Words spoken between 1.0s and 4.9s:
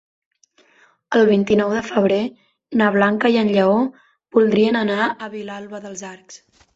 El vint-i-nou de febrer na Blanca i en Lleó voldrien